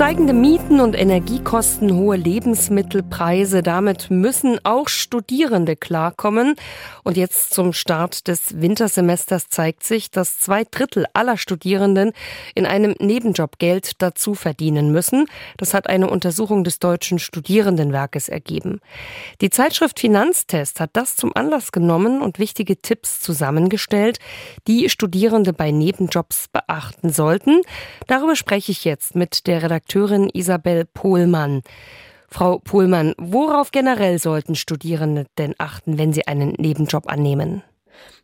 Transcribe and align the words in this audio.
Steigende 0.00 0.32
Mieten 0.32 0.80
und 0.80 0.98
Energiekosten, 0.98 1.94
hohe 1.94 2.16
Lebensmittelpreise, 2.16 3.62
damit 3.62 4.10
müssen 4.10 4.58
auch 4.64 4.88
Studierende 4.88 5.76
klarkommen. 5.76 6.54
Und 7.04 7.18
jetzt 7.18 7.52
zum 7.52 7.74
Start 7.74 8.26
des 8.26 8.62
Wintersemesters 8.62 9.50
zeigt 9.50 9.84
sich, 9.84 10.10
dass 10.10 10.38
zwei 10.38 10.64
Drittel 10.64 11.04
aller 11.12 11.36
Studierenden 11.36 12.12
in 12.54 12.64
einem 12.64 12.94
Nebenjob 12.98 13.58
Geld 13.58 14.00
dazu 14.00 14.34
verdienen 14.34 14.90
müssen. 14.90 15.26
Das 15.58 15.74
hat 15.74 15.86
eine 15.86 16.08
Untersuchung 16.08 16.64
des 16.64 16.78
Deutschen 16.78 17.18
Studierendenwerkes 17.18 18.30
ergeben. 18.30 18.80
Die 19.42 19.50
Zeitschrift 19.50 20.00
Finanztest 20.00 20.80
hat 20.80 20.90
das 20.94 21.14
zum 21.14 21.36
Anlass 21.36 21.72
genommen 21.72 22.22
und 22.22 22.38
wichtige 22.38 22.80
Tipps 22.80 23.20
zusammengestellt, 23.20 24.18
die 24.66 24.88
Studierende 24.88 25.52
bei 25.52 25.70
Nebenjobs 25.70 26.46
beachten 26.48 27.10
sollten. 27.10 27.60
Darüber 28.06 28.34
spreche 28.34 28.72
ich 28.72 28.86
jetzt 28.86 29.14
mit 29.14 29.46
der 29.46 29.62
Redakteurin 29.62 29.89
Redakteurin 29.90 30.30
Isabel 30.32 30.84
Pohlmann. 30.84 31.62
Frau 32.28 32.60
Pohlmann, 32.60 33.12
worauf 33.18 33.72
generell 33.72 34.20
sollten 34.20 34.54
Studierende 34.54 35.26
denn 35.36 35.56
achten, 35.58 35.98
wenn 35.98 36.12
sie 36.12 36.28
einen 36.28 36.52
Nebenjob 36.58 37.10
annehmen? 37.10 37.64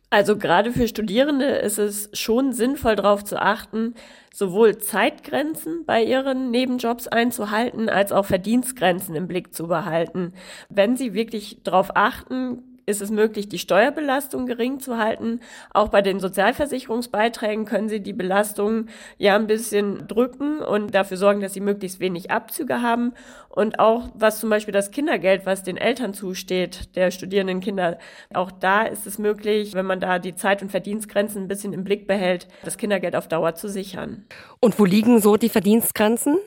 Also 0.09 0.37
gerade 0.37 0.71
für 0.71 0.87
Studierende 0.87 1.43
ist 1.45 1.77
es 1.77 2.09
schon 2.13 2.53
sinnvoll 2.53 2.95
darauf 2.95 3.25
zu 3.25 3.41
achten, 3.41 3.95
sowohl 4.33 4.77
Zeitgrenzen 4.77 5.83
bei 5.85 6.01
ihren 6.01 6.51
Nebenjobs 6.51 7.09
einzuhalten, 7.09 7.89
als 7.89 8.13
auch 8.13 8.23
Verdienstgrenzen 8.23 9.13
im 9.15 9.27
Blick 9.27 9.53
zu 9.53 9.67
behalten. 9.67 10.31
Wenn 10.69 10.95
sie 10.95 11.13
wirklich 11.13 11.59
darauf 11.63 11.89
achten, 11.95 12.76
ist 12.87 13.01
es 13.01 13.11
möglich, 13.11 13.49
die 13.49 13.59
Steuerbelastung 13.59 14.45
gering 14.45 14.79
zu 14.79 14.97
halten. 14.97 15.41
Auch 15.71 15.89
bei 15.89 16.01
den 16.01 16.21
Sozialversicherungsbeiträgen 16.21 17.65
können 17.65 17.89
Sie 17.89 17.99
die 17.99 18.13
Belastung 18.13 18.87
ja 19.17 19.35
ein 19.35 19.45
bisschen 19.45 20.07
drücken 20.07 20.59
und 20.59 20.95
dafür 20.95 21.17
sorgen, 21.17 21.41
dass 21.41 21.53
Sie 21.53 21.59
möglichst 21.59 21.99
wenig 21.99 22.31
Abzüge 22.31 22.81
haben. 22.81 23.13
Und 23.49 23.79
auch 23.79 24.07
was 24.13 24.39
zum 24.39 24.49
Beispiel 24.49 24.71
das 24.71 24.91
Kindergeld, 24.91 25.45
was 25.45 25.63
den 25.63 25.75
Eltern 25.75 26.13
zusteht, 26.13 26.95
der 26.95 27.11
studierenden 27.11 27.59
Kinder, 27.59 27.99
auch 28.33 28.51
da 28.51 28.83
ist 28.83 29.05
es 29.05 29.19
möglich, 29.19 29.73
wenn 29.73 29.85
man 29.85 29.99
da 29.99 30.17
die 30.17 30.35
Zeit- 30.35 30.61
und 30.61 30.69
Verdienstgrenzen 30.69 31.43
ein 31.43 31.47
bisschen 31.49 31.73
im 31.73 31.83
Blick 31.83 32.07
behält, 32.07 32.47
das 32.63 32.77
Kindergeld 32.77 33.17
auf 33.17 33.27
Dauer 33.27 33.55
zu 33.55 33.67
sichern. 33.67 34.25
Und 34.61 34.79
wo 34.79 34.85
liegen 34.85 35.19
so 35.19 35.35
die 35.35 35.49
Verdienstgrenzen? 35.49 36.37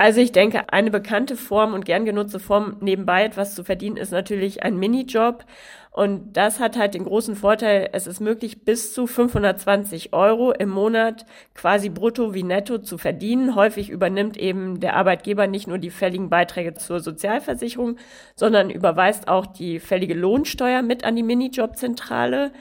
Also 0.00 0.20
ich 0.20 0.30
denke, 0.30 0.72
eine 0.72 0.92
bekannte 0.92 1.36
Form 1.36 1.74
und 1.74 1.84
gern 1.84 2.04
genutzte 2.04 2.38
Form, 2.38 2.76
nebenbei 2.80 3.24
etwas 3.24 3.56
zu 3.56 3.64
verdienen, 3.64 3.96
ist 3.96 4.12
natürlich 4.12 4.62
ein 4.62 4.78
Minijob. 4.78 5.44
Und 5.90 6.36
das 6.36 6.60
hat 6.60 6.78
halt 6.78 6.94
den 6.94 7.02
großen 7.02 7.34
Vorteil, 7.34 7.88
es 7.92 8.06
ist 8.06 8.20
möglich, 8.20 8.64
bis 8.64 8.94
zu 8.94 9.08
520 9.08 10.12
Euro 10.12 10.52
im 10.52 10.68
Monat 10.68 11.26
quasi 11.52 11.88
brutto 11.88 12.32
wie 12.32 12.44
netto 12.44 12.78
zu 12.78 12.96
verdienen. 12.96 13.56
Häufig 13.56 13.90
übernimmt 13.90 14.36
eben 14.36 14.78
der 14.78 14.94
Arbeitgeber 14.94 15.48
nicht 15.48 15.66
nur 15.66 15.78
die 15.78 15.90
fälligen 15.90 16.30
Beiträge 16.30 16.74
zur 16.74 17.00
Sozialversicherung, 17.00 17.96
sondern 18.36 18.70
überweist 18.70 19.26
auch 19.26 19.46
die 19.46 19.80
fällige 19.80 20.14
Lohnsteuer 20.14 20.82
mit 20.82 21.02
an 21.02 21.16
die 21.16 21.24
Minijobzentrale. 21.24 22.52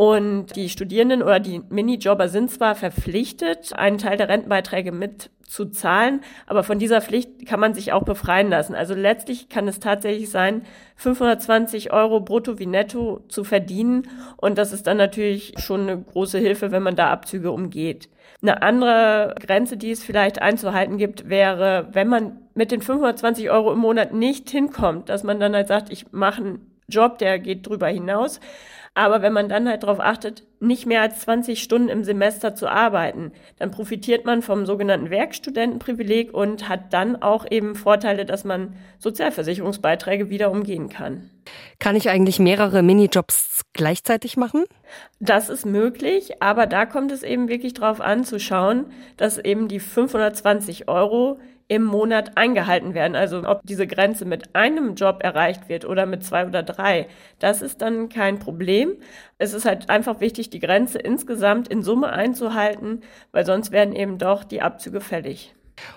Und 0.00 0.56
die 0.56 0.70
Studierenden 0.70 1.22
oder 1.22 1.40
die 1.40 1.60
Minijobber 1.68 2.30
sind 2.30 2.50
zwar 2.50 2.74
verpflichtet, 2.74 3.74
einen 3.74 3.98
Teil 3.98 4.16
der 4.16 4.30
Rentenbeiträge 4.30 4.92
mit 4.92 5.28
zu 5.42 5.66
zahlen, 5.66 6.22
aber 6.46 6.62
von 6.62 6.78
dieser 6.78 7.02
Pflicht 7.02 7.44
kann 7.44 7.60
man 7.60 7.74
sich 7.74 7.92
auch 7.92 8.04
befreien 8.04 8.48
lassen. 8.48 8.74
Also 8.74 8.94
letztlich 8.94 9.50
kann 9.50 9.68
es 9.68 9.78
tatsächlich 9.78 10.30
sein, 10.30 10.62
520 10.96 11.92
Euro 11.92 12.20
brutto 12.20 12.58
wie 12.58 12.64
netto 12.64 13.22
zu 13.28 13.44
verdienen. 13.44 14.08
Und 14.38 14.56
das 14.56 14.72
ist 14.72 14.86
dann 14.86 14.96
natürlich 14.96 15.52
schon 15.58 15.82
eine 15.82 16.00
große 16.00 16.38
Hilfe, 16.38 16.72
wenn 16.72 16.82
man 16.82 16.96
da 16.96 17.10
Abzüge 17.10 17.50
umgeht. 17.50 18.08
Eine 18.40 18.62
andere 18.62 19.34
Grenze, 19.38 19.76
die 19.76 19.90
es 19.90 20.02
vielleicht 20.02 20.40
einzuhalten 20.40 20.96
gibt, 20.96 21.28
wäre, 21.28 21.88
wenn 21.92 22.08
man 22.08 22.38
mit 22.54 22.72
den 22.72 22.80
520 22.80 23.50
Euro 23.50 23.70
im 23.70 23.80
Monat 23.80 24.14
nicht 24.14 24.48
hinkommt, 24.48 25.10
dass 25.10 25.24
man 25.24 25.40
dann 25.40 25.54
halt 25.54 25.68
sagt, 25.68 25.92
ich 25.92 26.10
mache 26.10 26.40
einen 26.40 26.69
Job, 26.90 27.18
der 27.18 27.38
geht 27.38 27.66
drüber 27.66 27.88
hinaus. 27.88 28.40
Aber 28.94 29.22
wenn 29.22 29.32
man 29.32 29.48
dann 29.48 29.68
halt 29.68 29.84
darauf 29.84 30.00
achtet, 30.00 30.42
nicht 30.58 30.84
mehr 30.84 31.00
als 31.00 31.20
20 31.20 31.62
Stunden 31.62 31.88
im 31.88 32.02
Semester 32.02 32.56
zu 32.56 32.68
arbeiten, 32.68 33.32
dann 33.58 33.70
profitiert 33.70 34.24
man 34.24 34.42
vom 34.42 34.66
sogenannten 34.66 35.10
Werkstudentenprivileg 35.10 36.34
und 36.34 36.68
hat 36.68 36.92
dann 36.92 37.22
auch 37.22 37.48
eben 37.48 37.76
Vorteile, 37.76 38.26
dass 38.26 38.44
man 38.44 38.74
Sozialversicherungsbeiträge 38.98 40.28
wieder 40.28 40.50
umgehen 40.50 40.88
kann. 40.88 41.30
Kann 41.78 41.94
ich 41.94 42.10
eigentlich 42.10 42.40
mehrere 42.40 42.82
Minijobs 42.82 43.62
gleichzeitig 43.72 44.36
machen? 44.36 44.64
Das 45.20 45.48
ist 45.50 45.64
möglich, 45.64 46.42
aber 46.42 46.66
da 46.66 46.84
kommt 46.84 47.12
es 47.12 47.22
eben 47.22 47.48
wirklich 47.48 47.74
darauf 47.74 48.00
an 48.00 48.24
zu 48.24 48.40
schauen, 48.40 48.86
dass 49.16 49.38
eben 49.38 49.68
die 49.68 49.80
520 49.80 50.88
Euro 50.88 51.38
im 51.70 51.84
Monat 51.84 52.36
eingehalten 52.36 52.94
werden. 52.94 53.14
Also 53.14 53.44
ob 53.46 53.60
diese 53.62 53.86
Grenze 53.86 54.24
mit 54.24 54.56
einem 54.56 54.96
Job 54.96 55.22
erreicht 55.22 55.68
wird 55.68 55.84
oder 55.84 56.04
mit 56.04 56.24
zwei 56.24 56.44
oder 56.44 56.64
drei, 56.64 57.06
das 57.38 57.62
ist 57.62 57.80
dann 57.80 58.08
kein 58.08 58.40
Problem. 58.40 58.96
Es 59.38 59.54
ist 59.54 59.66
halt 59.66 59.88
einfach 59.88 60.18
wichtig, 60.18 60.50
die 60.50 60.58
Grenze 60.58 60.98
insgesamt 60.98 61.68
in 61.68 61.84
Summe 61.84 62.08
einzuhalten, 62.08 63.02
weil 63.30 63.46
sonst 63.46 63.70
werden 63.70 63.94
eben 63.94 64.18
doch 64.18 64.42
die 64.42 64.62
Abzüge 64.62 65.00
fällig. 65.00 65.54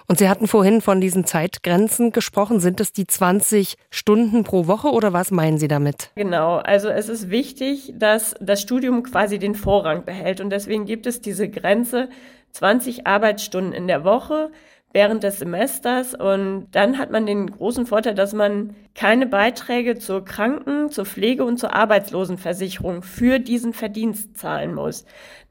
Und 0.08 0.20
Sie 0.20 0.30
hatten 0.30 0.46
vorhin 0.46 0.80
von 0.80 1.02
diesen 1.02 1.26
Zeitgrenzen 1.26 2.12
gesprochen. 2.12 2.60
Sind 2.60 2.80
es 2.80 2.94
die 2.94 3.08
20 3.08 3.76
Stunden 3.90 4.44
pro 4.44 4.68
Woche 4.68 4.90
oder 4.90 5.12
was 5.12 5.32
meinen 5.32 5.58
Sie 5.58 5.68
damit? 5.68 6.12
Genau, 6.16 6.58
also 6.58 6.90
es 6.90 7.10
ist 7.10 7.32
wichtig, 7.32 7.94
dass 7.98 8.36
das 8.40 8.62
Studium 8.62 9.02
quasi 9.02 9.40
den 9.40 9.56
Vorrang 9.56 10.06
behält. 10.06 10.40
Und 10.40 10.52
deswegen 10.52 10.86
gibt 10.86 11.08
es 11.08 11.20
diese 11.20 11.50
Grenze 11.50 12.10
20 12.52 13.08
Arbeitsstunden 13.08 13.74
in 13.74 13.88
der 13.88 14.04
Woche 14.04 14.52
während 14.94 15.24
des 15.24 15.40
Semesters. 15.40 16.14
Und 16.14 16.68
dann 16.72 16.98
hat 16.98 17.12
man 17.12 17.26
den 17.26 17.52
großen 17.52 17.86
Vorteil, 17.86 18.16
dass 18.16 18.34
man 18.34 18.76
keine 18.96 19.26
Beiträge 19.26 19.98
zur 19.98 20.24
Kranken-, 20.24 20.90
zur 20.90 21.06
Pflege- 21.06 21.46
und 21.46 21.58
zur 21.58 21.74
Arbeitslosenversicherung 21.74 23.02
für 23.02 23.40
diesen 23.40 23.74
Verdienst 23.74 24.38
zahlen 24.38 24.74
muss. 24.74 25.06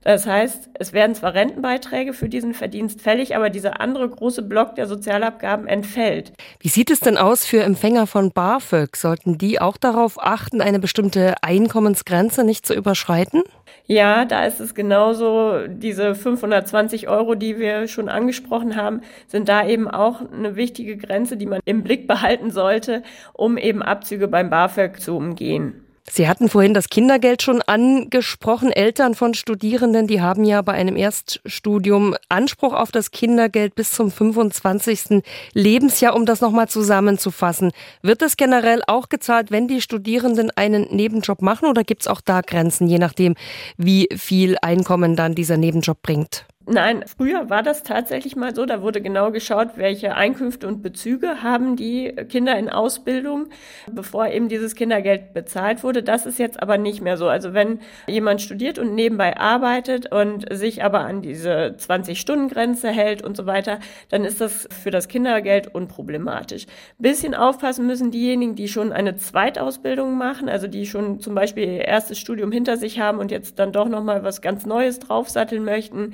Das 0.05 0.27
heißt, 0.27 0.71
es 0.75 0.93
werden 0.93 1.15
zwar 1.15 1.35
Rentenbeiträge 1.35 2.13
für 2.13 2.29
diesen 2.29 2.55
Verdienst 2.55 3.01
fällig, 3.01 3.37
aber 3.37 3.51
dieser 3.51 3.81
andere 3.81 4.09
große 4.09 4.43
Block 4.43 4.75
der 4.75 4.89
Sozialabgaben 4.89 5.69
entfällt. 5.69 6.33
Wie 6.59 6.69
sieht 6.69 6.91
es 6.91 6.99
denn 6.99 7.17
aus 7.17 7.47
für 7.47 7.63
Empfänger 7.63 8.09
von 8.09 8.33
BAföG? 8.33 8.97
Sollten 8.97 9.39
die 9.39 9.61
auch 9.61 9.77
darauf 9.77 10.21
achten, 10.21 10.61
eine 10.61 10.81
bestimmte 10.81 11.35
Einkommensgrenze 11.43 12.43
nicht 12.43 12.67
zu 12.67 12.75
überschreiten? 12.75 13.43
Ja, 13.87 14.25
da 14.25 14.45
ist 14.45 14.61
es 14.61 14.75
genauso. 14.75 15.67
Diese 15.69 16.15
520 16.15 17.09
Euro, 17.09 17.35
die 17.35 17.59
wir 17.59 17.89
schon 17.89 18.09
angesprochen 18.09 18.77
haben, 18.77 19.03
sind 19.27 19.49
da 19.49 19.67
eben 19.67 19.89
auch 19.89 20.21
eine 20.31 20.57
wichtige 20.57 20.97
Grenze, 20.97 21.37
die 21.37 21.47
man 21.47 21.61
im 21.65 21.83
Blick 21.83 22.07
behalten 22.07 22.51
sollte, 22.51 23.03
um 23.33 23.59
eben 23.59 23.83
Abzüge 23.83 24.29
beim 24.29 24.51
BAföG 24.51 25.01
zu 25.01 25.17
umgehen. 25.17 25.83
Sie 26.11 26.29
hatten 26.29 26.49
vorhin 26.49 26.75
das 26.75 26.89
Kindergeld 26.89 27.43
schon 27.43 27.63
angesprochen. 27.63 28.73
Eltern 28.73 29.15
von 29.15 29.35
Studierenden, 29.35 30.07
die 30.07 30.21
haben 30.21 30.45
ja 30.45 30.61
bei 30.61 30.73
einem 30.73 30.97
Erststudium 30.97 32.17
Anspruch 32.29 32.75
auf 32.75 32.91
das 32.91 33.13
Kindergeld 33.13 33.75
bis 33.75 33.93
zum 33.93 34.11
25. 34.11 35.23
Lebensjahr, 35.55 36.15
um 36.15 36.27
das 36.27 36.41
nochmal 36.41 36.69
zusammenzufassen. 36.69 37.71
Wird 38.03 38.21
das 38.21 38.37
generell 38.37 38.83
auch 38.89 39.09
gezahlt, 39.09 39.51
wenn 39.51 39.69
die 39.69 39.81
Studierenden 39.81 40.51
einen 40.51 40.89
Nebenjob 40.95 41.41
machen 41.41 41.69
oder 41.69 41.85
gibt 41.85 42.03
es 42.03 42.09
auch 42.09 42.21
da 42.21 42.41
Grenzen, 42.41 42.89
je 42.89 42.99
nachdem, 42.99 43.35
wie 43.77 44.09
viel 44.15 44.57
Einkommen 44.61 45.15
dann 45.17 45.35
dieser 45.35 45.57
Nebenjob 45.57 46.03
bringt? 46.03 46.47
Nein, 46.67 47.05
früher 47.07 47.51
war 47.51 47.65
das 47.65 47.83
tatsächlich 47.83 48.37
mal 48.37 48.55
so. 48.55 48.67
Da 48.67 48.83
wurde 48.83 49.01
genau 49.01 49.33
geschaut, 49.33 49.71
welche 49.77 50.15
Einkünfte 50.15 50.69
und 50.69 50.81
Bezüge 50.81 51.43
haben 51.43 51.75
die 51.75 52.13
Kinder 52.29 52.57
in 52.57 52.69
Ausbildung, 52.69 53.47
bevor 53.91 54.29
eben 54.29 54.49
dieses 54.49 54.77
Kindergeld 54.77 55.35
bezahlt 55.35 55.83
wurde. 55.83 56.05
Das 56.05 56.25
ist 56.25 56.39
jetzt 56.39 56.63
aber 56.63 56.79
nicht 56.79 57.01
mehr 57.01 57.17
so. 57.17 57.29
Also 57.29 57.53
wenn 57.53 57.81
jemand 58.07 58.43
studiert 58.43 58.79
und 58.79 58.95
nebenbei 58.95 59.37
arbeitet 59.37 60.13
und 60.13 60.47
sich 60.55 60.85
aber 60.85 61.01
an 61.01 61.21
diese 61.21 61.75
20-Stunden-Grenze 61.79 62.91
hält 62.91 63.23
und 63.23 63.37
so 63.37 63.47
weiter, 63.47 63.81
dann 64.11 64.25
ist 64.25 64.41
das 64.41 64.69
für 64.83 64.93
das 64.93 65.09
Kindergeld 65.09 65.75
unproblematisch. 65.75 66.67
Bisschen 66.97 67.35
aufpassen 67.35 67.89
müssen 67.89 68.13
diejenigen, 68.13 68.55
die 68.55 68.69
schon 68.69 68.93
eine 68.93 69.17
Zweitausbildung 69.17 70.17
machen, 70.17 70.49
also 70.49 70.69
die 70.69 70.87
schon 70.87 71.19
zum 71.19 71.35
Beispiel 71.35 71.65
ihr 71.65 71.85
erstes 71.87 72.21
Studium 72.21 72.53
hinter 72.53 72.77
sich 72.77 73.01
haben 73.01 73.19
und 73.19 73.33
jetzt 73.33 73.59
dann 73.59 73.73
doch 73.73 73.89
nochmal 73.89 74.23
was 74.23 74.43
ganz 74.43 74.65
Neues 74.65 75.01
draufsatteln 75.01 75.65
möchten 75.65 76.13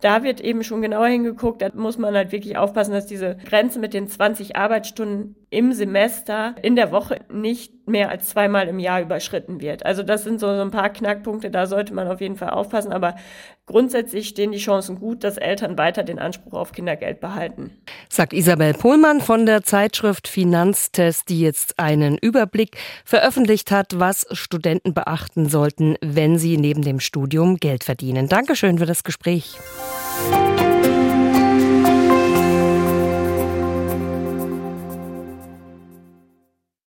da 0.00 0.22
wird 0.22 0.40
eben 0.40 0.64
schon 0.64 0.82
genauer 0.82 1.06
hingeguckt. 1.06 1.62
Da 1.62 1.70
muss 1.74 1.98
man 1.98 2.14
halt 2.14 2.32
wirklich 2.32 2.56
aufpassen, 2.56 2.92
dass 2.92 3.06
diese 3.06 3.36
Grenze 3.36 3.78
mit 3.78 3.94
den 3.94 4.08
20 4.08 4.56
Arbeitsstunden 4.56 5.36
im 5.50 5.72
Semester 5.72 6.54
in 6.62 6.76
der 6.76 6.92
Woche 6.92 7.20
nicht 7.30 7.88
mehr 7.88 8.08
als 8.08 8.28
zweimal 8.28 8.68
im 8.68 8.78
Jahr 8.78 9.02
überschritten 9.02 9.60
wird. 9.60 9.84
Also 9.84 10.02
das 10.02 10.24
sind 10.24 10.40
so, 10.40 10.54
so 10.54 10.60
ein 10.62 10.70
paar 10.70 10.90
Knackpunkte, 10.90 11.50
da 11.50 11.66
sollte 11.66 11.92
man 11.92 12.08
auf 12.08 12.20
jeden 12.20 12.36
Fall 12.36 12.50
aufpassen. 12.50 12.92
Aber 12.92 13.16
grundsätzlich 13.66 14.28
stehen 14.28 14.52
die 14.52 14.58
Chancen 14.58 14.98
gut, 14.98 15.24
dass 15.24 15.36
Eltern 15.36 15.76
weiter 15.76 16.02
den 16.02 16.18
Anspruch 16.18 16.54
auf 16.54 16.72
Kindergeld 16.72 17.20
behalten. 17.20 17.82
Sagt 18.12 18.32
Isabel 18.32 18.74
Pohlmann 18.74 19.20
von 19.20 19.46
der 19.46 19.62
Zeitschrift 19.62 20.26
Finanztest, 20.26 21.28
die 21.28 21.40
jetzt 21.40 21.78
einen 21.78 22.18
Überblick 22.18 22.76
veröffentlicht 23.04 23.70
hat, 23.70 24.00
was 24.00 24.26
Studenten 24.32 24.94
beachten 24.94 25.48
sollten, 25.48 25.94
wenn 26.00 26.36
sie 26.36 26.56
neben 26.56 26.82
dem 26.82 26.98
Studium 26.98 27.58
Geld 27.58 27.84
verdienen. 27.84 28.28
Dankeschön 28.28 28.78
für 28.78 28.86
das 28.86 29.04
Gespräch. 29.04 29.56